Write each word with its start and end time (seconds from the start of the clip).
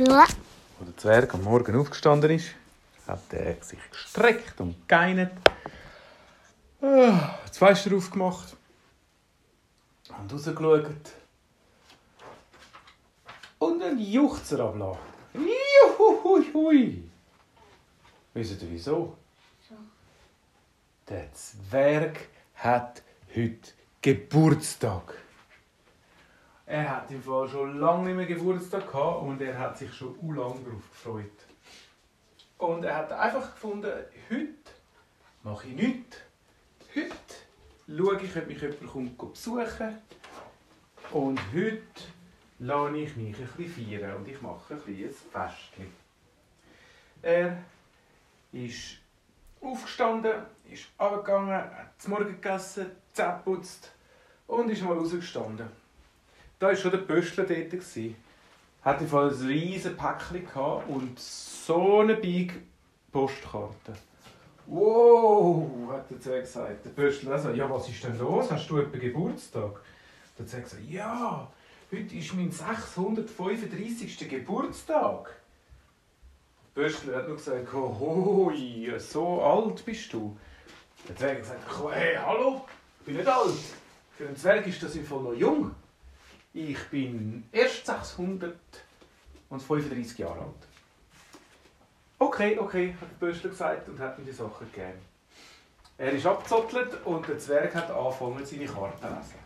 Ja. 0.00 0.20
Als 0.22 0.34
der 0.80 0.96
Zwerg 0.96 1.34
am 1.34 1.44
Morgen 1.44 1.78
aufgestanden 1.78 2.30
ist, 2.30 2.52
hat 3.06 3.20
er 3.32 3.62
sich 3.62 3.78
gestreckt 3.90 4.58
und 4.58 4.88
geinert. 4.88 5.32
Ah, 6.80 7.38
Das 7.46 7.58
Fenster 7.58 7.94
aufgemacht 7.94 8.56
und 10.18 10.32
rausgeschaut. 10.32 10.86
Und 13.58 13.82
einen 13.82 13.98
Juchzer 13.98 14.60
ablassen. 14.60 15.02
Juhuhui. 15.34 17.04
Wisst 18.32 18.62
ihr 18.62 18.70
wieso? 18.70 19.18
Der 21.10 21.30
Zwerg 21.34 22.20
hat 22.54 23.02
heute 23.36 23.72
Geburtstag. 24.00 25.12
Er 26.70 26.88
hat 26.88 27.10
im 27.10 27.20
Fall 27.20 27.48
schon 27.48 27.80
lange 27.80 28.04
nicht 28.04 28.16
mehr 28.16 28.26
Geburtstag 28.26 28.86
gehabt 28.86 29.24
und 29.24 29.42
er 29.42 29.58
hat 29.58 29.76
sich 29.76 29.92
schon 29.92 30.14
lange 30.20 30.60
darauf 30.60 30.88
gefreut. 30.88 31.24
Und 32.58 32.84
er 32.84 32.94
hat 32.94 33.10
einfach 33.10 33.54
gefunden, 33.54 33.90
heute 34.30 34.70
mache 35.42 35.66
ich 35.66 35.74
nichts. 35.74 36.18
Heute 36.94 37.10
schaue 37.88 38.22
ich, 38.22 38.36
ob 38.36 38.46
mich 38.46 38.60
jemand 38.60 39.18
kommt 39.18 39.32
besuchen 39.32 39.98
Und 41.10 41.40
heute 41.52 41.82
lasse 42.60 42.96
ich 42.98 43.16
mich 43.16 43.36
ein 43.36 43.48
bisschen 43.56 43.88
feiern 43.88 44.14
und 44.14 44.28
ich 44.28 44.40
mache 44.40 44.74
ein 44.74 44.80
ein 44.80 45.10
Festchen. 45.32 45.92
Er 47.20 47.64
ist 48.52 48.98
aufgestanden, 49.60 50.34
ist 50.70 50.86
runtergegangen, 51.00 51.52
hat 51.52 52.00
zum 52.00 52.12
Morgen 52.12 52.40
gegessen, 52.40 52.92
Zähne 53.12 53.42
und 54.46 54.70
ist 54.70 54.82
mal 54.84 54.96
rausgestanden. 54.96 55.79
Da 56.60 56.66
war 56.66 56.76
schon 56.76 56.90
der 56.90 56.98
Pöstler 56.98 57.44
dort. 57.44 57.70
gewesen. 57.70 58.16
Hatte 58.82 59.04
ein 59.04 59.28
riesiges 59.46 59.96
Päckchen 59.96 60.44
und 60.88 61.18
so 61.18 62.00
eine 62.00 62.16
big 62.16 62.52
Postkarte. 63.10 63.94
Wow, 64.66 65.90
hat 65.90 66.10
der 66.10 66.20
Zwerg 66.20 66.42
gesagt. 66.42 66.84
Der 66.84 66.90
Pöstler 66.90 67.32
also, 67.32 67.50
ja, 67.50 67.68
was 67.68 67.88
ist 67.88 68.04
denn 68.04 68.18
los? 68.18 68.50
Hast 68.50 68.68
du 68.68 68.76
etwa 68.76 68.98
Geburtstag? 68.98 69.80
Der 70.38 70.46
Zwerg 70.46 70.68
sagt, 70.68 70.82
ja, 70.86 71.50
heute 71.90 72.14
ist 72.14 72.34
mein 72.34 72.50
635. 72.50 74.28
Geburtstag. 74.28 75.34
Der 76.76 76.82
Pöstler 76.82 77.16
hat 77.16 77.28
nur 77.28 77.36
gesagt, 77.38 77.72
hoi, 77.72 78.98
so 78.98 79.42
alt 79.42 79.82
bist 79.86 80.12
du. 80.12 80.36
Der 81.08 81.16
Zwerg 81.16 81.38
hat 81.38 81.66
gesagt, 81.68 81.94
hey, 81.94 82.16
hallo, 82.16 82.66
ich 83.00 83.06
bin 83.06 83.16
nicht 83.16 83.28
alt. 83.28 83.54
Für 84.16 84.26
einen 84.26 84.36
Zwerg 84.36 84.66
ist 84.66 84.82
das 84.82 84.94
im 84.94 85.06
Fall 85.06 85.22
noch 85.22 85.32
jung. 85.32 85.74
Ich 86.52 86.88
bin 86.88 87.44
erst 87.52 87.86
635 87.86 90.18
Jahre 90.18 90.40
alt. 90.40 90.66
Okay, 92.18 92.58
okay, 92.58 92.92
hat 93.00 93.08
der 93.08 93.14
Böschler 93.24 93.50
gesagt 93.50 93.88
und 93.88 94.00
hat 94.00 94.18
ihm 94.18 94.24
die 94.24 94.32
Sachen 94.32 94.66
gegeben. 94.72 94.98
Er 95.96 96.10
ist 96.10 96.26
abgezottelt 96.26 97.06
und 97.06 97.28
der 97.28 97.38
Zwerg 97.38 97.72
hat 97.76 97.88
angefangen, 97.90 98.44
seine 98.44 98.66
Karten 98.66 99.00
zu 99.00 99.06
lesen. 99.06 99.38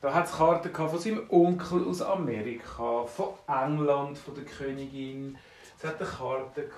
Da 0.00 0.12
hat 0.12 0.26
es 0.26 0.32
Karten 0.32 0.74
von 0.74 0.98
seinem 0.98 1.30
Onkel 1.30 1.86
aus 1.86 2.02
Amerika, 2.02 3.06
von 3.06 3.34
England, 3.46 4.18
von 4.18 4.34
der 4.34 4.44
Königin. 4.44 5.38
Es 5.78 5.84
hat 5.84 6.00
eine 6.00 6.08
Karte 6.08 6.68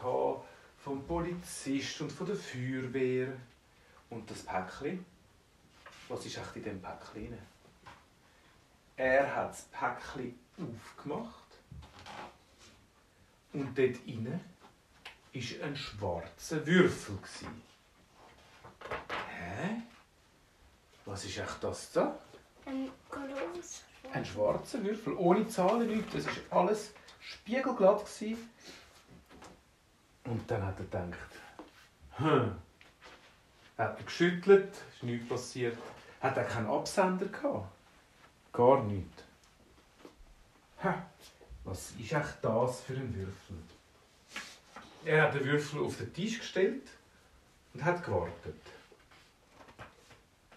vom 0.79 1.03
Polizist 1.07 2.03
und 2.03 2.12
von 2.12 2.27
der 2.27 2.37
Feuerwehr. 2.37 3.29
Und 4.11 4.31
das 4.31 4.42
Päckchen, 4.42 5.07
was 6.09 6.27
ist 6.27 6.37
echt 6.37 6.57
in 6.57 6.65
dem 6.65 6.83
Päckchen? 6.83 7.39
Er 8.97 9.34
hat 9.34 9.50
das 9.50 9.62
Päckchen 9.64 10.39
aufgemacht 10.59 11.34
und 13.53 13.77
dort 13.77 13.97
inne 14.06 14.41
war 15.33 15.67
ein 15.67 15.77
schwarzer 15.77 16.64
Würfel. 16.64 17.19
Hä? 19.09 19.83
Was 21.05 21.24
ist 21.24 21.39
echt 21.39 21.63
das 21.63 21.91
da? 21.92 22.19
Ein 22.67 22.91
großer. 23.11 23.85
Ein 24.13 24.24
schwarzer 24.24 24.83
Würfel, 24.85 25.14
ohne 25.14 25.48
Zahlen, 25.48 25.89
nichts. 25.89 26.13
Das 26.14 26.27
war 26.27 26.63
alles 26.63 26.95
spiegelglatt. 27.20 28.05
gewesen. 28.05 28.48
Und 30.24 30.48
dann 30.51 30.64
hat 30.64 30.79
er 30.79 30.85
gedacht, 30.85 31.30
hm. 32.17 32.57
Hat 33.77 33.98
er 33.98 34.05
geschüttelt, 34.05 34.73
ist 34.95 35.02
nichts 35.02 35.29
passiert. 35.29 35.77
Hat 36.20 36.36
er 36.36 36.45
keinen 36.45 36.69
Absender 36.69 37.27
gehabt? 37.27 37.73
Gar 38.55 38.85
nichts. 38.85 39.25
Ha, 40.81 41.05
was 41.65 41.91
ist 41.98 42.13
echt 42.13 42.37
das 42.41 42.83
für 42.83 42.92
ein 42.92 43.13
Würfel? 43.13 43.57
Er 45.05 45.23
hat 45.25 45.35
den 45.35 45.45
Würfel 45.45 45.83
auf 45.83 45.97
den 45.97 46.13
Tisch 46.15 46.39
gestellt 46.39 46.89
und 47.73 47.85
hat 47.85 48.05
gewartet. 48.05 48.61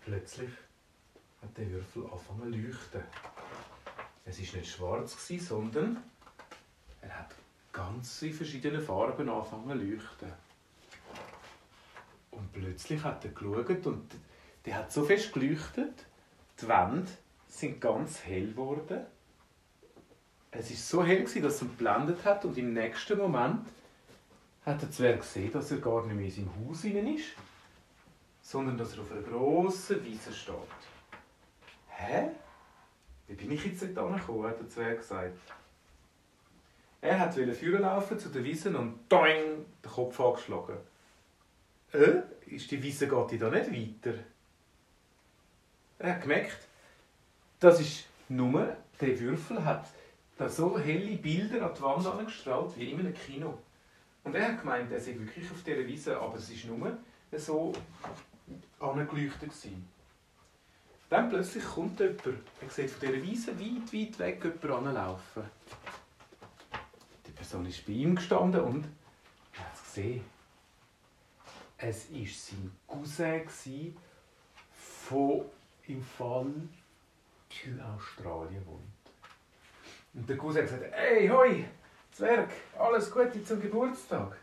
Plötzlich 0.05 0.51
hat 1.41 1.57
der 1.57 1.71
Würfel 1.71 2.03
angefangen 2.03 2.53
zu 2.53 2.59
leuchten. 2.59 3.03
Es 4.25 4.37
war 4.37 4.59
nicht 4.59 4.71
schwarz, 4.71 5.27
sondern 5.27 6.03
er 7.01 7.17
hat 7.17 7.33
ganz 7.73 8.21
in 8.21 8.33
verschiedenen 8.33 8.83
Farben 8.83 9.27
angefangen 9.27 9.79
zu 9.79 9.85
leuchten. 9.85 10.33
Und 12.29 12.53
plötzlich 12.53 13.03
hat 13.03 13.25
er 13.25 13.31
geschaut 13.31 13.87
und 13.87 14.11
der 14.65 14.75
hat 14.75 14.91
so 14.91 15.03
fest 15.03 15.33
geleuchtet, 15.33 16.05
die 16.61 16.67
Wände 16.67 17.07
sind 17.47 17.81
ganz 17.81 18.23
hell 18.23 18.47
geworden. 18.47 19.05
Es 20.51 20.69
war 20.69 20.77
so 20.77 21.05
hell, 21.05 21.23
gewesen, 21.23 21.43
dass 21.43 21.55
es 21.55 21.61
ihn 21.61 21.69
geblendet 21.69 22.23
hat 22.25 22.45
und 22.45 22.57
im 22.57 22.73
nächsten 22.73 23.17
Moment 23.17 23.67
hat 24.65 24.81
der 24.81 24.91
Zwerg 24.91 25.21
gesehen, 25.21 25.51
dass 25.51 25.71
er 25.71 25.77
gar 25.77 26.05
nicht 26.05 26.15
mehr 26.15 26.25
in 26.25 26.31
seinem 26.31 26.51
Haus 26.67 26.81
hinein 26.81 27.15
ist, 27.15 27.29
sondern 28.41 28.77
dass 28.77 28.93
er 28.93 29.01
auf 29.01 29.11
einer 29.11 29.21
grossen 29.21 30.03
Wiese 30.03 30.33
steht. 30.33 30.55
Hä? 31.89 32.29
Wie 33.27 33.33
bin 33.33 33.51
ich 33.51 33.65
jetzt 33.65 33.83
dort 33.83 33.97
angekommen, 33.97 34.47
hat 34.47 34.59
der 34.59 34.69
Zwerg 34.69 34.99
gesagt. 34.99 35.37
Er 37.01 37.19
wollte 37.19 37.53
führen 37.53 37.81
laufen 37.81 38.17
zu 38.17 38.29
der 38.29 38.43
Wiese 38.43 38.75
und 38.77 38.99
doing, 39.09 39.65
den 39.83 39.91
Kopf 39.91 40.19
angeschlagen. 40.19 40.77
Äh, 41.93 42.21
ist 42.47 42.71
die 42.71 42.81
Wiese 42.81 43.07
geht 43.07 43.41
da 43.41 43.49
nicht 43.49 43.71
weiter? 43.71 44.17
Er 45.99 46.13
hat 46.13 46.21
gemerkt, 46.21 46.67
das 47.59 47.79
ist 47.79 48.05
nur, 48.29 48.75
der 48.99 49.19
Würfel 49.19 49.63
hat 49.63 49.87
da 50.37 50.47
so 50.47 50.77
helle 50.77 51.15
Bilder 51.17 51.65
an 51.65 51.73
die 51.75 51.81
Wand 51.81 52.05
angestrahlt, 52.05 52.77
wie 52.77 52.91
in 52.91 52.99
einem 52.99 53.13
Kino. 53.13 53.57
Und 54.23 54.35
er 54.35 54.49
hat 54.49 54.59
gemeint, 54.59 54.91
er 54.91 54.99
sei 54.99 55.15
wirklich 55.17 55.49
auf 55.49 55.63
dieser 55.63 55.87
Wiese, 55.87 56.19
aber 56.19 56.35
es 56.35 56.51
war 56.67 56.77
nur 56.77 56.97
so 57.31 57.73
angeleuchtet. 58.79 59.51
Dann 61.09 61.29
plötzlich 61.29 61.63
kommt 61.63 61.99
jemand, 61.99 62.25
er 62.25 62.69
sieht 62.69 62.89
von 62.89 63.07
dieser 63.07 63.23
Wiese 63.23 63.59
weit, 63.59 63.93
weit 63.93 64.19
weg 64.19 64.43
jemand 64.43 64.87
anlaufen. 64.87 65.43
Die 67.25 67.31
Person 67.31 67.65
ist 67.65 67.85
bei 67.85 67.93
ihm 67.93 68.15
gestanden 68.15 68.61
und 68.61 68.85
er 69.53 69.63
hat 69.63 69.73
es 69.73 69.83
gesehen. 69.83 70.23
Es 71.77 72.07
war 72.87 73.05
sein 73.05 73.45
Cousin 73.45 73.97
von 74.75 75.45
im 75.87 76.03
Fall 76.03 76.51
in 77.65 77.81
Australien 77.81 78.65
wohnt. 78.65 78.83
Und 80.13 80.27
der 80.27 80.37
Cousin 80.37 80.61
gesagt, 80.63 80.83
hey, 80.91 81.27
hoi, 81.27 81.65
Zwerg, 82.11 82.49
alles 82.77 83.11
Gute 83.11 83.43
zum 83.43 83.61
Geburtstag. 83.61 84.35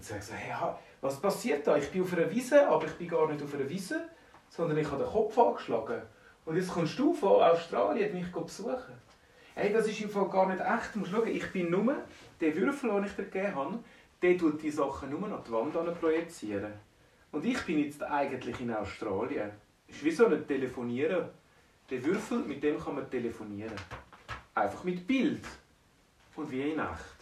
Zwerg 0.00 0.22
sagt, 0.22 0.40
hey, 0.40 0.52
ha- 0.52 0.78
was 1.00 1.20
passiert 1.20 1.66
da? 1.66 1.76
Ich 1.76 1.90
bin 1.90 2.02
auf 2.02 2.12
einer 2.12 2.30
Wiese, 2.30 2.66
aber 2.68 2.86
ich 2.86 2.92
bin 2.94 3.08
gar 3.08 3.30
nicht 3.30 3.42
auf 3.42 3.54
einer 3.54 3.68
Wiese, 3.68 4.08
sondern 4.48 4.78
ich 4.78 4.90
habe 4.90 5.02
den 5.04 5.12
Kopf 5.12 5.38
angeschlagen. 5.38 6.02
Und 6.44 6.56
jetzt 6.56 6.70
kommst 6.72 6.98
du 6.98 7.14
von 7.14 7.42
Australien 7.42 8.12
mich 8.14 8.30
besuchen. 8.30 8.94
Hey, 9.54 9.72
das 9.72 9.86
ist 9.86 10.00
im 10.00 10.10
Fall 10.10 10.28
gar 10.28 10.46
nicht 10.46 10.60
echt. 10.60 10.94
Du 10.94 10.98
musst 10.98 11.12
schauen, 11.12 11.28
ich 11.28 11.50
bin 11.52 11.70
nur, 11.70 11.96
der 12.40 12.56
Würfel, 12.56 12.90
den 12.90 13.04
ich 13.04 13.12
dir 13.12 13.24
gegeben 13.24 13.54
habe, 13.54 13.78
der 14.20 14.36
tut 14.36 14.62
die 14.62 14.70
Sachen 14.70 15.10
nur 15.10 15.24
an 15.30 15.42
die 15.46 15.52
Wand 15.52 16.00
projizieren. 16.00 16.72
Und 17.30 17.44
ich 17.44 17.60
bin 17.64 17.78
jetzt 17.78 18.02
eigentlich 18.02 18.60
in 18.60 18.74
Australien. 18.74 19.50
Das 19.86 19.96
ist 19.96 20.04
wie 20.04 20.10
so 20.10 20.26
ein 20.26 20.46
Telefonieren. 20.46 21.28
Der 21.90 22.04
Würfel, 22.04 22.38
mit 22.38 22.62
dem 22.62 22.78
kann 22.80 22.94
man 22.94 23.10
telefonieren. 23.10 23.76
Einfach 24.54 24.84
mit 24.84 25.06
Bild. 25.06 25.44
Und 26.36 26.50
wie 26.50 26.70
in 26.70 26.76
Nacht. 26.76 27.14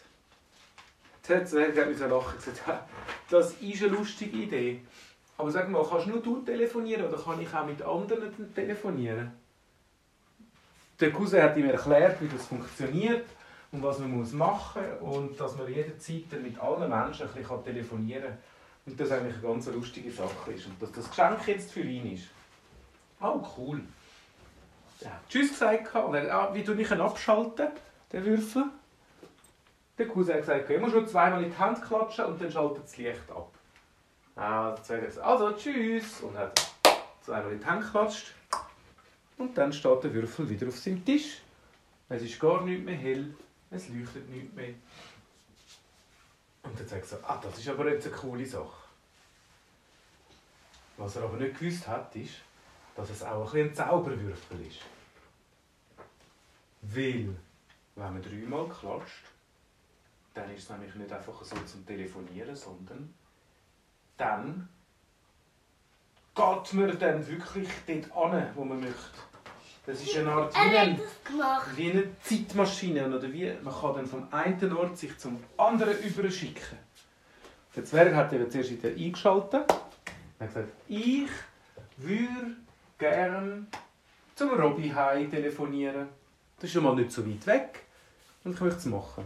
Der 1.29 1.44
Zwerg 1.44 1.76
hat 1.76 1.88
mir 1.88 2.06
lachen 2.06 2.35
und 2.35 2.37
gesagt, 2.37 2.67
«Ha, 2.67 2.87
das 3.31 3.53
ist 3.61 3.82
eine 3.82 3.93
lustige 3.93 4.37
Idee. 4.38 4.81
Aber 5.37 5.50
sag 5.50 5.69
mal, 5.69 5.85
kannst 5.88 6.06
nur 6.06 6.20
du 6.20 6.41
telefonieren 6.41 7.06
oder 7.06 7.19
kann 7.19 7.41
ich 7.41 7.53
auch 7.55 7.67
mit 7.67 7.82
anderen 7.82 8.55
telefonieren? 8.55 9.32
Der 11.00 11.11
Cousin 11.11 11.43
hat 11.43 11.56
ihm 11.56 11.67
erklärt, 11.67 12.20
wie 12.20 12.29
das 12.29 12.47
funktioniert 12.47 13.26
und 13.73 13.82
was 13.82 13.99
man 13.99 14.11
muss 14.11 14.32
machen 14.32 14.82
muss 15.00 15.17
und 15.17 15.41
dass 15.41 15.56
man 15.56 15.69
jederzeit 15.69 16.43
mit 16.43 16.58
allen 16.58 16.88
Menschen 16.88 17.29
ein 17.29 17.35
bisschen 17.35 17.65
telefonieren 17.65 18.23
kann. 18.23 18.38
Und 18.85 18.99
das 18.99 19.11
eigentlich 19.11 19.35
eine 19.35 19.43
ganz 19.43 19.67
lustige 19.67 20.11
Sache 20.11 20.53
ist. 20.53 20.67
Und 20.67 20.81
dass 20.82 20.93
das 20.93 21.08
Geschenk 21.08 21.47
jetzt 21.47 21.73
für 21.73 21.81
ihn 21.82 22.15
ist. 22.15 22.29
Oh, 23.20 23.41
cool. 23.56 23.81
Tschüss 25.32 25.49
gesagt 25.49 25.94
und 25.94 26.12
er, 26.12 26.31
ah, 26.31 26.50
wie 26.52 26.61
ich 26.61 26.90
ihn 26.90 27.00
abschalten, 27.00 27.69
den 28.12 28.25
Würfel? 28.26 28.64
Der 29.96 30.06
Cousin 30.06 30.34
hat 30.34 30.40
gesagt, 30.43 30.64
okay, 30.64 30.76
musst 30.76 30.94
nur 30.94 31.06
zweimal 31.06 31.43
in 31.43 31.50
die 31.50 31.56
Hand 31.56 31.82
klatschen 31.82 32.26
und 32.26 32.43
dann 32.43 32.52
schaltet 32.52 32.84
das 32.84 32.99
Licht 32.99 33.31
ab. 33.31 33.50
Gesagt, 34.76 35.19
also 35.20 35.52
tschüss 35.52 36.20
und 36.20 36.37
hat 36.37 36.61
zweimal 37.23 37.52
in 37.52 37.61
die 37.61 37.64
Hand 37.64 37.82
geklatscht. 37.82 38.34
Und 39.38 39.56
dann 39.56 39.73
steht 39.73 40.05
der 40.05 40.12
Würfel 40.12 40.50
wieder 40.50 40.69
auf 40.69 40.76
seinem 40.76 41.02
Tisch. 41.02 41.40
Es 42.11 42.20
ist 42.20 42.38
gar 42.38 42.61
nicht 42.61 42.84
mehr 42.84 42.96
hell, 42.96 43.34
es 43.70 43.88
leuchtet 43.88 44.29
nicht 44.29 44.55
mehr. 44.55 44.75
Und 46.62 46.79
dann 46.79 46.87
sagt 46.87 47.05
er 47.05 47.08
so, 47.08 47.17
ah, 47.23 47.40
das 47.43 47.58
ist 47.58 47.70
aber 47.70 47.90
jetzt 47.90 48.06
eine 48.06 48.17
coole 48.17 48.44
Sache. 48.44 48.82
Was 50.99 51.17
er 51.17 51.23
aber 51.23 51.38
nicht 51.38 51.58
gewusst 51.58 51.88
hat, 51.88 52.14
ist, 52.17 52.34
dass 52.94 53.08
es 53.08 53.23
auch 53.23 53.55
ein, 53.55 53.70
ein 53.70 53.75
Zauberwürfel 53.75 54.67
ist. 54.67 54.81
Weil, 56.82 57.37
wenn 57.94 58.12
man 58.12 58.23
dreimal 58.23 58.69
klatscht, 58.69 59.25
dann 60.34 60.50
ist 60.50 60.64
es 60.64 60.70
nämlich 60.70 60.94
nicht 60.94 61.12
einfach 61.12 61.43
so 61.43 61.56
zum 61.56 61.87
Telefonieren, 61.87 62.56
sondern 62.56 63.12
dann 64.17 64.69
geht 66.34 66.73
man 66.75 66.99
dann 66.99 67.26
wirklich 67.26 67.69
dort 67.87 68.17
an, 68.17 68.50
wo 68.55 68.64
man 68.64 68.81
möchte. 68.81 69.19
Das 69.84 70.00
ist 70.00 70.17
eine 70.17 70.31
Art 70.31 70.55
wie, 70.55 70.79
ein, 70.79 71.00
wie 71.75 71.90
eine 71.90 72.05
Zeitmaschine. 72.23 73.06
Oder 73.06 73.32
wie, 73.32 73.52
man 73.62 73.75
kann 73.75 73.94
dann 73.94 74.06
vom 74.06 74.29
einen 74.31 74.73
Ort 74.76 74.96
sich 74.96 75.19
zum 75.19 75.43
anderen 75.56 75.99
überschicken. 75.99 76.79
Der 77.75 77.84
Zwerg 77.84 78.14
hat 78.14 78.32
eben 78.32 78.49
zuerst 78.50 78.70
wieder 78.70 78.90
eingeschaltet. 78.90 79.64
Er 80.38 80.46
hat 80.46 80.55
gesagt, 80.55 80.73
ich 80.88 81.29
würde 81.96 82.56
gerne 82.99 83.67
zum 84.37 84.50
Robby 84.50 84.93
telefonieren. 85.31 86.08
Das 86.62 86.69
ist 86.69 86.75
schon 86.75 86.85
mal 86.85 86.94
nicht 86.94 87.11
so 87.11 87.26
weit 87.26 87.44
weg. 87.44 87.81
Und 88.44 88.55
ich 88.55 88.61
möchte 88.61 88.79
es 88.79 88.85
machen. 88.85 89.25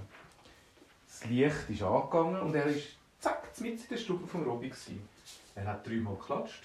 Das 1.07 1.29
Licht 1.29 1.69
ist 1.69 1.83
angegangen 1.83 2.41
und 2.41 2.55
er 2.55 2.65
ist 2.65 2.97
zack, 3.21 3.53
mitten 3.61 3.83
in 3.83 3.89
der 3.91 3.97
Stube 3.99 4.27
vom 4.27 4.43
Robby. 4.45 4.73
Er 5.55 5.67
hat 5.67 5.87
dreimal 5.87 6.15
geklatscht. 6.15 6.63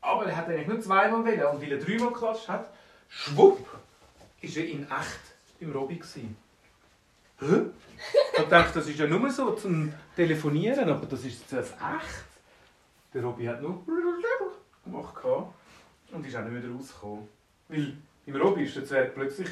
Aber 0.00 0.24
er 0.24 0.34
hat 0.34 0.48
eigentlich 0.48 0.66
nur 0.66 0.80
zweimal 0.80 1.22
wählen. 1.26 1.44
Und 1.44 1.60
weil 1.60 1.72
er 1.72 1.78
dreimal 1.78 2.10
geklatscht 2.10 2.48
hat, 2.48 2.72
schwupp, 3.10 3.68
ist 4.40 4.56
er 4.56 4.64
in 4.64 4.84
echt 4.84 5.20
im 5.60 5.72
Robby. 5.72 6.00
Hä? 7.38 7.60
Ich 8.38 8.48
dachte, 8.48 8.78
das 8.78 8.88
ist 8.88 8.98
ja 8.98 9.06
nur 9.06 9.30
so 9.30 9.50
zum 9.50 9.92
Telefonieren, 10.16 10.88
aber 10.88 11.04
das 11.04 11.22
ist 11.22 11.52
das 11.52 11.72
echt. 11.72 12.24
Der 13.12 13.22
Robby 13.22 13.44
hat 13.44 13.60
nur 13.60 13.84
gemacht 14.82 15.22
und 16.12 16.26
ist 16.26 16.34
auch 16.34 16.44
nicht 16.44 16.64
mehr 16.64 16.74
rausgekommen. 16.74 17.28
Weil 17.68 17.96
im 18.26 18.36
Robby 18.36 18.64
ist 18.64 18.76
der 18.76 18.84
Zwerg 18.84 19.14
plötzlich 19.14 19.48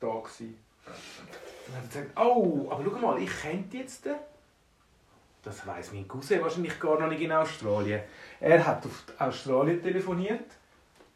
da 0.00 0.22
dann 1.70 1.76
hat 1.76 1.94
er 1.94 2.02
gesagt, 2.02 2.18
oh, 2.18 2.68
aber 2.70 2.84
schau 2.84 2.98
mal, 2.98 3.22
ich 3.22 3.30
kenne 3.42 3.64
jetzt 3.72 4.04
den. 4.04 4.16
Das 5.42 5.66
weiss 5.66 5.92
mein 5.92 6.06
Cousin 6.06 6.42
wahrscheinlich 6.42 6.78
gar 6.80 6.98
noch 6.98 7.08
nicht 7.08 7.22
in 7.22 7.32
Australien. 7.32 8.00
Er 8.40 8.66
hat 8.66 8.84
auf 8.84 9.04
Australien 9.18 9.82
telefoniert, 9.82 10.44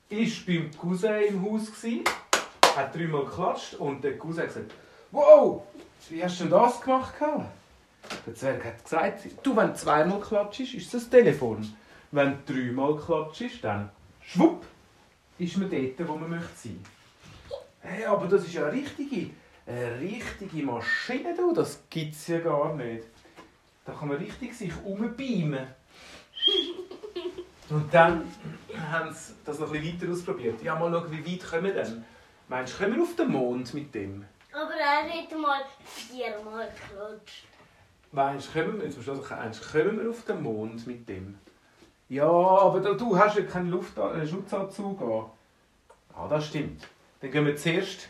ist 0.09 0.47
beim 0.47 0.71
Cousin 0.77 1.23
im 1.29 1.43
Haus 1.43 1.67
gewesen, 1.67 2.05
hat 2.77 2.95
dreimal 2.95 3.25
geklatscht 3.25 3.75
und 3.75 4.03
der 4.03 4.17
Cousin 4.17 4.45
hat 4.45 4.49
gesagt, 4.55 4.73
wow, 5.11 5.63
wie 6.09 6.23
hast 6.23 6.41
du 6.41 6.47
das 6.47 6.81
gemacht? 6.81 7.19
gehabt?» 7.19 7.47
Der 8.27 8.35
Zwerg 8.35 8.65
hat 8.65 8.85
gesagt, 8.85 9.25
du, 9.43 9.57
wenn 9.57 9.69
du 9.69 9.75
zweimal 9.75 10.21
klatschst, 10.21 10.75
ist 10.75 10.93
das 10.93 11.09
Telefon. 11.09 11.75
Wenn 12.13 12.39
du 12.47 12.53
dreimal 12.53 12.97
klatschst, 12.97 13.65
dann 13.65 13.91
schwupp, 14.21 14.65
ist 15.39 15.57
man 15.57 15.71
dort, 15.71 16.09
wo 16.09 16.17
man 16.17 16.31
möchte 16.31 16.55
sein. 16.55 16.85
Hey, 17.81 18.05
aber 18.05 18.27
das 18.27 18.45
ist 18.45 18.55
ja 18.55 18.67
eine 18.67 18.73
richtige, 18.73 19.31
eine 19.67 20.01
richtige 20.01 20.63
Maschine, 20.65 21.35
du. 21.37 21.53
das 21.53 21.83
gibt 21.91 22.15
es 22.15 22.27
ja 22.29 22.39
gar 22.39 22.75
nicht. 22.75 23.05
Da 23.85 23.93
kann 23.93 24.09
man 24.09 24.17
richtig 24.17 24.55
sich 24.55 24.73
umbeamen. 24.85 25.67
Und 27.71 27.93
dann 27.93 28.31
haben 28.91 29.13
sie 29.13 29.35
das 29.45 29.59
noch 29.59 29.73
ein 29.73 29.81
bisschen 29.81 30.01
weiter 30.01 30.13
ausprobiert. 30.13 30.63
Ja, 30.63 30.79
mal 30.79 30.91
schauen, 30.93 31.11
wie 31.11 31.33
weit 31.33 31.51
kommen 31.51 31.65
wir 31.65 31.75
denn? 31.75 32.05
Meinst 32.49 32.75
du, 32.75 32.85
kommen 32.85 32.97
wir 32.97 33.03
auf 33.03 33.17
den 33.17 33.29
Mond 33.29 33.75
mit 33.75 33.95
dem? 33.95 34.25
Aber 34.53 34.75
er 34.75 35.03
hat 35.03 35.39
mal 35.39 35.63
viermal 35.85 36.69
geklatscht. 36.69 37.47
Meinst 38.13 38.49
du, 38.55 38.61
kommen 38.61 38.79
wir, 38.79 38.85
jetzt 38.87 38.97
musst 38.97 39.09
du 39.09 39.13
also 39.13 39.35
eins, 39.35 39.61
kommen 39.73 40.01
wir 40.01 40.11
auf 40.11 40.25
den 40.25 40.43
Mond 40.43 40.87
mit 40.87 41.09
dem? 41.09 41.39
Ja, 42.09 42.29
aber 42.29 42.81
du 42.81 43.19
hast 43.19 43.37
ja 43.37 43.45
keinen 43.45 43.71
Luft 43.71 43.97
äh, 43.97 44.27
Schutzanzug 44.27 45.01
an. 45.01 45.31
Ah, 46.15 46.29
das 46.29 46.47
stimmt. 46.47 46.87
Dann 47.21 47.31
gehen 47.31 47.47
wir 47.47 47.57
zuerst 47.57 48.09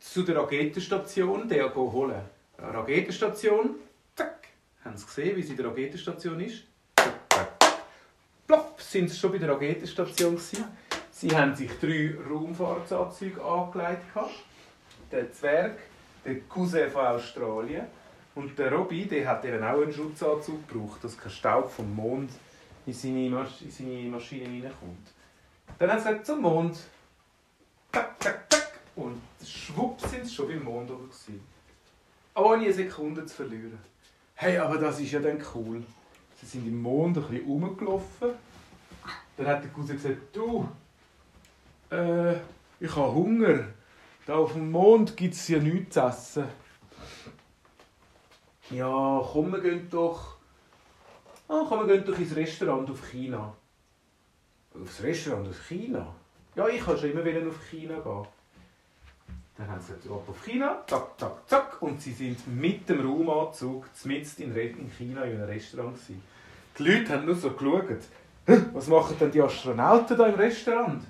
zu 0.00 0.22
der 0.22 0.36
Raketenstation, 0.36 1.48
der 1.48 1.74
holen. 1.74 2.22
Raketenstation, 2.58 3.76
zack. 4.14 4.48
Haben 4.84 4.96
Sie 4.96 5.06
gesehen, 5.06 5.36
wie 5.36 5.42
sie 5.42 5.50
in 5.52 5.56
der 5.58 5.66
Raketenstation 5.66 6.40
ist? 6.40 6.64
Plopp, 8.46 8.80
sind 8.80 9.10
sie 9.10 9.16
schon 9.16 9.32
bei 9.32 9.38
der 9.38 9.50
Raketenstation 9.50 10.36
gewesen. 10.36 10.64
Sie 11.10 11.34
haben 11.34 11.54
sich 11.54 11.70
drei 11.80 12.14
Raumfahrtsanzüge 12.28 13.42
angelegt. 13.42 14.02
Der 15.10 15.32
Zwerg, 15.32 15.78
der 16.24 16.40
Cousin 16.40 16.90
von 16.90 17.06
Australien 17.06 17.86
und 18.34 18.58
der 18.58 18.72
Robby, 18.72 19.06
der 19.06 19.28
hat 19.28 19.44
eben 19.44 19.62
auch 19.62 19.80
einen 19.80 19.92
Schutzanzug 19.92 20.68
gebraucht, 20.68 21.02
dass 21.04 21.16
kein 21.16 21.30
Staub 21.30 21.70
vom 21.70 21.94
Mond 21.94 22.30
in 22.86 22.92
seine, 22.92 23.30
Masch 23.30 23.62
in 23.62 23.70
seine 23.70 24.08
Maschine 24.08 24.44
hineinkommt. 24.44 25.08
Dann 25.78 25.90
sie 25.90 25.96
gesagt, 25.96 26.26
zum 26.26 26.40
Mond. 26.40 26.78
Zack, 27.92 28.22
zack, 28.22 28.46
zack. 28.50 28.80
Und 28.94 29.20
schwupp 29.44 30.00
sind 30.00 30.24
sie 30.24 30.34
schon 30.34 30.48
beim 30.48 30.64
Mond 30.64 30.90
oben. 30.90 31.10
Ohne 32.34 32.64
eine 32.64 32.72
Sekunde 32.72 33.26
zu 33.26 33.34
verlieren. 33.34 33.78
Hey, 34.34 34.58
aber 34.58 34.78
das 34.78 35.00
ist 35.00 35.12
ja 35.12 35.20
dann 35.20 35.42
cool. 35.54 35.82
Sie 36.40 36.46
sind 36.46 36.66
im 36.66 36.80
Mond 36.80 37.16
ein 37.16 37.22
bisschen 37.24 37.46
rumgelaufen. 37.46 38.30
Dann 39.36 39.46
hat 39.46 39.64
der 39.64 39.70
Cousin 39.70 39.96
gesagt, 39.96 40.34
du, 40.34 40.68
äh, 41.90 42.34
ich 42.78 42.94
habe 42.94 43.14
Hunger. 43.14 43.64
Da 44.26 44.36
auf 44.36 44.52
dem 44.52 44.70
Mond 44.70 45.16
gibt 45.16 45.34
es 45.34 45.48
ja 45.48 45.58
nichts 45.58 45.94
zu 45.94 46.00
essen. 46.00 46.44
Ja, 48.70 49.22
komm, 49.32 49.52
wir 49.52 49.60
gehen 49.60 49.88
doch. 49.88 50.35
Ah, 51.48 51.64
komm, 51.68 51.86
wir 51.86 51.96
gehen 51.98 52.04
doch 52.06 52.18
ins 52.18 52.34
Restaurant 52.34 52.90
auf 52.90 53.10
China. 53.10 53.54
Aufs 54.82 55.02
Restaurant 55.02 55.48
auf 55.48 55.66
China? 55.68 56.14
Ja, 56.54 56.68
ich 56.68 56.84
wollte 56.86 57.02
schon 57.02 57.10
immer 57.12 57.24
wieder 57.24 57.46
auf 57.46 57.64
China 57.70 57.98
gehen. 58.00 58.26
Dann 59.56 59.68
haben 59.70 59.80
sie 59.80 59.94
gesagt, 59.94 60.10
ab 60.10 60.28
auf 60.28 60.44
China, 60.44 60.82
zack, 60.86 61.18
zack, 61.18 61.48
zack. 61.48 61.82
Und 61.82 62.00
sie 62.02 62.12
sind 62.12 62.46
mit 62.48 62.88
dem 62.88 63.00
Raumanzug 63.06 63.86
mitten 64.04 64.54
in 64.54 64.90
China 64.90 65.22
in 65.22 65.36
einem 65.36 65.44
Restaurant. 65.44 65.94
Gewesen. 65.94 66.22
Die 66.78 66.82
Leute 66.82 67.12
haben 67.12 67.24
nur 67.24 67.34
so 67.36 67.50
geschaut. 67.50 67.84
«Hä, 68.46 68.60
Was 68.74 68.86
machen 68.88 69.16
denn 69.18 69.30
die 69.32 69.40
Astronauten 69.40 70.16
da 70.16 70.26
im 70.26 70.34
Restaurant? 70.34 71.02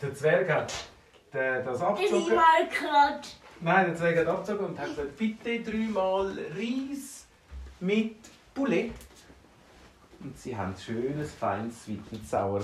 Der 0.00 0.14
Zwerg 0.14 0.48
hat 0.48 0.72
den- 1.34 1.64
das 1.64 1.64
Das 1.64 1.76
ist 1.76 1.82
abgezogen. 1.82 2.36
Nein, 3.60 3.86
der 3.86 3.96
Zwerg 3.96 4.18
hat 4.18 4.26
abgezogen 4.28 4.66
und 4.66 4.78
hat 4.78 4.88
gesagt, 4.88 5.16
bitte 5.16 5.60
dreimal 5.60 6.38
Reis 6.56 7.26
mit 7.80 8.16
Poulet. 8.54 8.92
Und 10.20 10.36
sie 10.36 10.56
haben 10.56 10.74
schönes, 10.76 11.32
feines, 11.34 11.84
sweet 11.84 12.02
sauer 12.28 12.62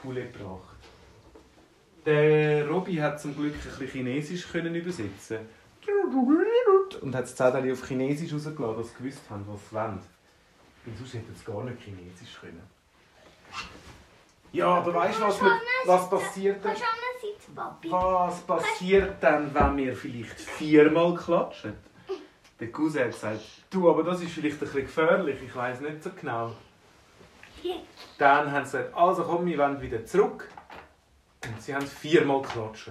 Poulet 0.00 0.32
gebracht. 0.32 0.76
Der 2.06 2.68
Robby 2.68 2.96
hat 2.96 3.20
zum 3.20 3.34
Glück 3.36 3.54
ein 3.54 3.60
bisschen 3.60 3.88
Chinesisch 3.88 4.48
können 4.50 4.74
übersetzen 4.74 5.40
und 7.02 7.14
hat 7.14 7.24
das 7.24 7.34
Zettel 7.34 7.72
auf 7.72 7.86
Chinesisch 7.86 8.32
rausgelassen, 8.32 8.76
dass 8.78 8.90
sie 8.90 8.96
gewusst 8.96 9.20
haben, 9.30 9.44
was 9.46 9.60
sie 9.68 9.74
wollen. 9.74 10.00
Weil 10.84 10.96
sonst 10.96 11.14
hätten 11.14 11.34
sie 11.34 11.44
gar 11.44 11.64
nicht 11.64 11.82
Chinesisch 11.82 12.40
können. 12.40 12.62
Ja, 14.52 14.66
aber 14.66 14.94
weißt 14.94 15.18
du, 15.18 15.22
was, 15.24 15.40
was 15.84 16.10
passiert 16.10 16.64
dann? 16.64 16.76
Was 17.90 18.40
passiert 18.42 19.22
dann, 19.22 19.52
wenn 19.54 19.76
wir 19.76 19.96
vielleicht 19.96 20.40
viermal 20.40 21.14
klatschen? 21.14 21.74
Der 22.60 22.72
Cousin 22.72 23.04
hat 23.04 23.12
gesagt, 23.12 23.40
du, 23.70 23.88
aber 23.90 24.02
das 24.02 24.20
ist 24.20 24.32
vielleicht 24.32 24.56
ein 24.56 24.60
bisschen 24.60 24.82
gefährlich, 24.82 25.40
ich 25.42 25.54
weiß 25.54 25.80
nicht 25.80 26.02
so 26.02 26.10
genau. 26.10 26.54
Dann 28.18 28.50
haben 28.50 28.64
sie 28.64 28.78
gesagt, 28.78 28.94
also 28.94 29.22
komm, 29.24 29.46
wir 29.46 29.58
wollen 29.58 29.80
wieder 29.80 30.04
zurück. 30.04 30.48
Und 31.44 31.62
sie 31.62 31.74
haben 31.74 31.86
viermal 31.86 32.42
geklatscht. 32.42 32.90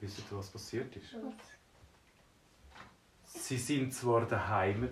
Wisst 0.00 0.18
ihr, 0.18 0.38
was 0.38 0.50
passiert 0.50 0.94
ist? 0.96 1.16
Sie 3.24 3.58
sind 3.58 3.92
zwar 3.92 4.26
daheim 4.26 4.88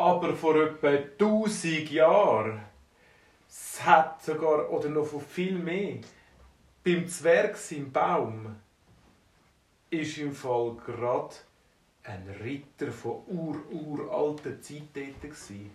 aber 0.00 0.34
vor 0.34 0.56
etwa 0.56 0.88
1000 0.88 1.90
Jahren. 1.90 2.62
Es 3.46 3.84
hat 3.84 4.22
sogar, 4.22 4.70
oder 4.70 4.88
noch 4.88 5.06
viel 5.20 5.58
mehr, 5.58 5.98
beim 6.82 7.06
Zwerg 7.06 7.58
im 7.72 7.92
Baum 7.92 8.56
ist 9.90 10.18
im 10.18 10.32
Fall 10.32 10.76
gerade 10.86 11.34
ein 12.04 12.28
Ritter 12.42 12.92
von 12.92 13.22
ur-uralten 13.26 14.62
Zeit 14.62 14.82
dort. 14.94 15.32
gsi. 15.32 15.70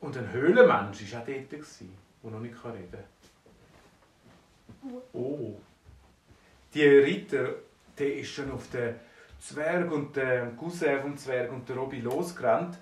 Und 0.00 0.16
ein 0.16 0.32
Höhlenmensch 0.32 1.12
war 1.12 1.20
auch 1.20 1.26
dort, 1.26 1.52
der 1.52 2.30
noch 2.30 2.40
nicht 2.40 2.64
reden 2.64 2.90
kann. 2.90 3.02
Oh. 5.12 5.54
die 6.74 6.84
Ritter, 6.84 7.54
der 7.96 8.16
ist 8.16 8.30
schon 8.32 8.50
auf 8.50 8.68
den 8.70 8.96
Zwerg 9.38 9.90
und 9.92 10.16
den 10.16 10.56
Cousin 10.56 11.00
vom 11.00 11.16
Zwerg 11.16 11.52
und 11.52 11.68
den 11.68 11.78
Robby 11.78 12.00
losgerannt. 12.00 12.78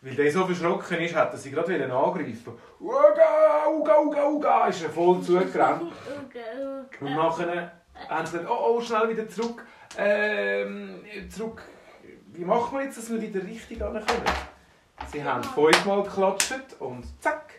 Weil 0.00 0.14
der 0.14 0.30
so 0.30 0.46
verschrocken 0.46 0.98
ist, 1.00 1.14
hat 1.14 1.32
er 1.32 1.38
sie 1.38 1.50
gerade 1.50 1.74
wieder 1.74 1.92
angreifen. 1.92 2.52
Uga, 2.80 3.66
uga, 3.68 4.00
uga, 4.00 4.28
uga, 4.28 4.66
ist 4.68 4.84
er 4.84 4.90
voll 4.90 5.20
zugerannt. 5.22 5.82
Uga, 5.82 6.86
Und 7.00 7.14
nachher 7.14 7.75
haben 8.08 8.26
sie 8.26 8.32
gesagt, 8.32 8.50
oh, 8.50 8.76
oh, 8.76 8.80
schnell 8.80 9.08
wieder 9.10 9.28
zurück. 9.28 9.64
Ähm, 9.96 11.04
zurück. 11.30 11.62
Wie 12.32 12.44
machen 12.44 12.78
wir 12.78 12.84
jetzt, 12.84 12.98
dass 12.98 13.10
wir 13.10 13.20
wieder 13.20 13.42
richtig 13.42 13.82
ankommen? 13.82 14.22
Sie 15.10 15.22
haben 15.22 15.42
fünfmal 15.42 16.02
geklatscht 16.02 16.76
und 16.78 17.04
zack. 17.20 17.54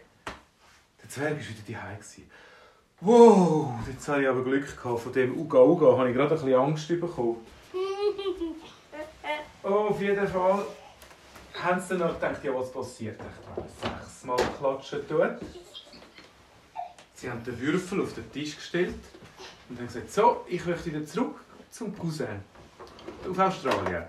Der 1.01 1.09
Zwerg 1.09 1.33
war 1.33 1.39
wieder 1.39 1.79
daheim. 1.79 1.99
Wow, 2.99 3.73
jetzt 3.87 4.07
habe 4.07 4.23
ich 4.23 4.27
aber 4.27 4.43
Glück 4.43 4.81
gehabt. 4.81 5.01
Von 5.01 5.13
dem 5.13 5.37
Uga 5.37 5.59
Uga 5.61 5.97
habe 5.97 6.09
ich 6.09 6.15
gerade 6.15 6.33
ein 6.33 6.41
bisschen 6.41 6.59
Angst 6.59 6.87
bekommen. 6.87 7.37
Oh, 9.63 9.67
auf 9.89 10.01
jeden 10.01 10.27
Fall 10.27 10.65
haben 11.61 11.81
sie 11.81 11.89
dann 11.89 11.99
noch 11.99 12.15
gedacht, 12.15 12.43
ja, 12.43 12.53
was 12.53 12.71
passiert? 12.71 13.19
Ich 13.19 13.55
dachte, 13.55 14.01
sechsmal 14.03 14.37
klatschen 14.57 15.07
tun. 15.07 15.37
Sie 17.13 17.29
haben 17.29 17.43
den 17.43 17.59
Würfel 17.59 18.01
auf 18.01 18.13
den 18.13 18.31
Tisch 18.31 18.55
gestellt 18.55 18.95
und 19.69 19.77
haben 19.77 19.87
gesagt, 19.87 20.11
so, 20.11 20.45
ich 20.47 20.65
möchte 20.65 20.85
wieder 20.85 21.05
zurück 21.05 21.39
zum 21.71 21.97
Cousin. 21.97 22.41
Auf 23.29 23.39
Australien. 23.39 24.03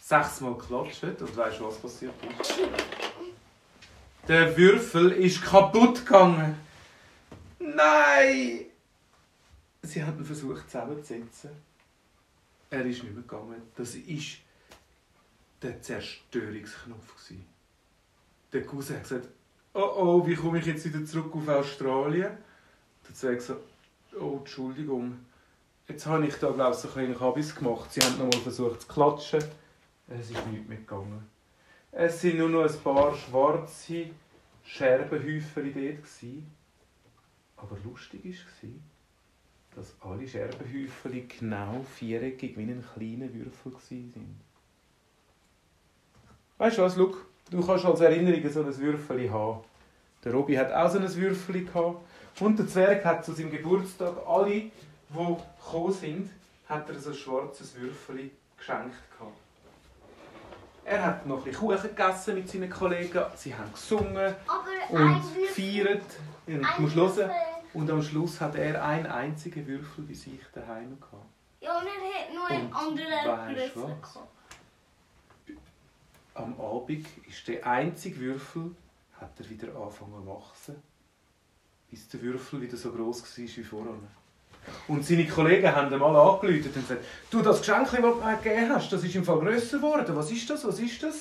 Sechsmal 0.00 0.54
geklatscht 0.54 1.04
und 1.04 1.36
weißt 1.36 1.60
du, 1.60 1.66
was 1.66 1.78
passiert 1.78 2.14
ist? 2.40 2.58
Der 4.28 4.56
Würfel 4.56 5.12
ist 5.12 5.42
kaputt 5.42 6.04
gegangen. 6.04 6.56
Nein! 7.58 8.66
Sie 9.82 10.02
haben 10.02 10.24
versucht 10.24 10.70
zusammenzusetzen. 10.70 11.50
Er 12.70 12.84
ist 12.86 13.02
nicht 13.02 13.14
mehr 13.14 13.22
gegangen. 13.22 13.62
Das 13.76 13.94
war 13.94 14.02
der 15.62 15.82
Zerstörungsknopf. 15.82 17.14
Der 18.52 18.64
Cousin 18.64 18.96
hat 18.96 19.02
gesagt, 19.02 19.28
oh 19.74 19.92
oh, 19.96 20.26
wie 20.26 20.34
komme 20.34 20.58
ich 20.58 20.66
jetzt 20.66 20.84
wieder 20.84 21.04
zurück 21.04 21.34
auf 21.34 21.48
Australien? 21.48 22.38
Der 23.06 23.14
Zwerg 23.14 23.36
gesagt, 23.36 23.60
oh, 24.18 24.38
Entschuldigung. 24.38 25.18
Jetzt 25.86 26.06
habe 26.06 26.26
ich 26.26 26.34
da, 26.36 26.50
glaube 26.50 26.74
ich, 26.74 26.78
so 26.78 26.88
einen 26.88 26.94
kleinen 26.94 27.18
Kabis 27.18 27.54
gemacht. 27.54 27.92
Sie 27.92 28.00
haben 28.00 28.18
nochmal 28.18 28.40
versucht 28.40 28.82
zu 28.82 28.88
klatschen. 28.88 29.44
Es 30.08 30.30
ist 30.30 30.46
nicht 30.46 30.68
mehr 30.68 30.78
gegangen. 30.78 31.28
Es 31.92 32.20
sind 32.20 32.38
nur 32.38 32.48
noch 32.48 32.62
ein 32.62 32.78
paar 32.82 33.14
schwarze 33.14 34.06
Scherbenhäufchen 34.64 35.74
dort. 35.74 36.38
Aber 37.56 37.76
lustig 37.84 38.24
war, 38.24 38.70
dass 39.76 39.94
alle 40.00 40.26
Scherbenhäufchen 40.26 41.28
genau 41.28 41.84
viereckig 41.94 42.56
wie 42.56 42.62
ein 42.62 42.84
kleiner 42.94 43.32
Würfel 43.32 43.72
waren. 43.72 44.40
Weißt 46.58 46.78
du 46.78 46.82
was, 46.82 46.96
Luke? 46.96 47.18
Du 47.50 47.64
kannst 47.64 47.84
als 47.84 48.00
Erinnerung 48.00 48.50
so 48.50 48.62
ein 48.62 48.78
Würfel 48.78 49.30
haben. 49.30 49.64
Der 50.24 50.32
Robby 50.32 50.54
hat 50.54 50.72
auch 50.72 50.90
so 50.90 50.98
ein 50.98 51.14
Würfel 51.14 51.64
gehabt. 51.64 52.02
Und 52.40 52.58
der 52.58 52.66
Zwerg 52.66 53.04
hat 53.04 53.24
zu 53.24 53.32
seinem 53.32 53.50
Geburtstag 53.50 54.14
alle, 54.26 54.50
die 54.50 54.70
gekommen 55.08 55.92
sind, 55.92 56.30
hat 56.68 56.88
er 56.88 56.98
so 56.98 57.10
ein 57.10 57.16
schwarzes 57.16 57.74
Würfel 57.76 58.30
geschenkt 58.56 58.96
gehabt. 59.16 59.36
Er 60.84 61.04
hat 61.04 61.26
noch 61.26 61.38
ein 61.38 61.44
bisschen 61.44 61.60
Kuchen 61.60 61.88
gegessen 61.96 62.34
mit 62.34 62.48
seinen 62.48 62.68
Kollegen. 62.70 63.22
Sie 63.36 63.54
haben 63.54 63.72
gesungen 63.72 64.34
Aber 64.46 64.90
und 64.90 65.22
Würfel. 65.36 65.46
gefeiert. 65.46 66.02
Du 66.46 66.82
musst 66.82 66.94
hören. 66.94 67.16
Würfel. 67.16 67.30
Und 67.72 67.90
am 67.90 68.02
Schluss 68.02 68.40
hat 68.40 68.54
er 68.54 68.84
einen 68.84 69.06
einzigen 69.06 69.66
Würfel 69.66 70.04
bei 70.04 70.14
sich 70.14 70.40
daheim 70.52 70.98
gehabt. 71.00 71.24
Ja, 71.60 71.78
und 71.78 71.86
er 71.86 71.92
hat 71.92 72.34
nur 72.34 72.46
einen 72.48 72.72
anderen 72.72 73.54
gehabt. 73.74 74.18
Am 76.34 76.60
Abend 76.60 77.06
ist 77.28 77.48
der 77.48 77.66
einzige 77.66 78.18
Würfel, 78.20 78.74
hat 79.20 79.30
er 79.38 79.48
wieder 79.48 79.68
angefangen 79.76 80.24
zu 80.24 80.26
wachsen, 80.26 80.82
bis 81.94 82.08
der 82.08 82.22
Würfel 82.22 82.60
wieder 82.60 82.76
so 82.76 82.90
groß 82.90 83.22
war 83.22 83.28
wie 83.38 83.62
vorher. 83.62 83.94
Und 84.88 85.04
seine 85.04 85.28
Kollegen 85.28 85.72
haben 85.72 85.92
ihn 85.92 85.98
mal 86.00 86.16
angerufen 86.16 86.64
und 86.64 86.74
gesagt, 86.74 87.04
du, 87.30 87.40
das 87.40 87.60
Geschenk, 87.60 87.88
das 87.88 88.00
du 88.00 88.00
mir 88.00 88.36
gegeben 88.42 88.74
hast, 88.74 88.92
das 88.92 89.04
ist 89.04 89.14
im 89.14 89.24
Fall 89.24 89.38
grösser 89.38 89.76
geworden. 89.76 90.16
Was 90.16 90.30
ist 90.32 90.50
das? 90.50 90.66
Was 90.66 90.80
ist 90.80 91.02
das? 91.02 91.16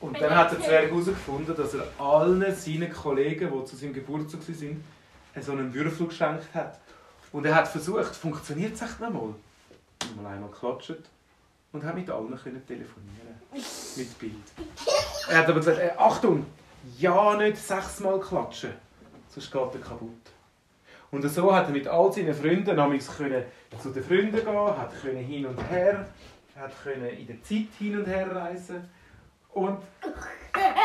Und 0.00 0.18
dann 0.18 0.34
hat 0.34 0.52
der 0.52 0.60
Zwerg 0.62 0.90
herausgefunden, 0.90 1.54
dass 1.54 1.74
er 1.74 1.86
allen 1.98 2.54
seinen 2.54 2.90
Kollegen, 2.90 3.50
die 3.52 3.64
zu 3.66 3.76
seinem 3.76 3.92
Geburtstag 3.92 4.40
waren, 4.48 4.82
so 5.42 5.52
einen 5.52 5.74
Würfel 5.74 6.06
geschenkt 6.06 6.54
hat. 6.54 6.78
Und 7.30 7.44
er 7.44 7.54
hat 7.54 7.68
versucht, 7.68 8.16
funktioniert 8.16 8.74
es 8.74 8.80
echt 8.80 9.00
noch 9.00 9.10
mal? 9.10 9.20
Und 9.20 10.22
mal 10.22 10.32
einmal 10.32 10.48
geklatscht 10.48 10.94
und 11.72 11.84
hat 11.84 11.94
mit 11.94 12.08
allen 12.08 12.34
können 12.36 12.66
telefonieren 12.66 13.34
Mit 13.96 14.18
Bild. 14.18 14.34
Er 15.28 15.38
hat 15.38 15.48
aber 15.48 15.58
gesagt, 15.58 15.78
äh, 15.78 15.90
Achtung, 15.98 16.46
ja 16.98 17.36
nicht 17.36 17.58
sechsmal 17.58 18.18
klatschen, 18.18 18.72
sonst 19.30 19.50
geht 19.50 19.74
er 19.74 19.80
kaputt. 19.80 20.10
Und 21.10 21.28
so 21.28 21.54
hat 21.54 21.66
er 21.66 21.72
mit 21.72 21.88
all 21.88 22.12
seinen 22.12 22.34
Freunden 22.34 22.76
namens 22.76 23.16
können 23.16 23.44
zu 23.82 23.90
den 23.90 24.04
Freunden 24.04 24.32
gehen, 24.32 24.78
hat 24.78 24.92
können 25.00 25.24
hin 25.24 25.46
und 25.46 25.58
her, 25.70 26.06
hat 26.56 26.72
können 26.82 27.08
in 27.08 27.26
der 27.26 27.42
Zeit 27.42 27.68
hin 27.78 27.98
und 27.98 28.06
her 28.06 28.34
reisen 28.34 28.88
und 29.52 29.78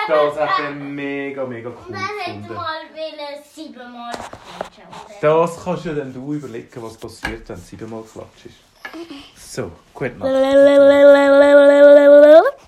das 0.07 0.39
hat 0.39 0.59
er 0.63 0.71
mega, 0.71 1.45
mega 1.45 1.69
cool 1.69 1.95
er 1.95 1.99
hätte 1.99 2.53
mal 2.53 2.55
wollen 2.55 3.43
siebenmal 3.53 4.11
klatschen. 4.11 4.83
Das 5.21 5.63
kannst 5.63 5.85
du 5.85 5.95
dann 5.95 6.13
du 6.13 6.33
überlegen, 6.33 6.81
was 6.81 6.97
passiert, 6.97 7.47
wenn 7.49 7.57
siebenmal 7.57 8.03
klatschst. 8.03 8.65
So, 9.35 9.71
gut. 9.93 10.11
Lalalala. 10.19 11.74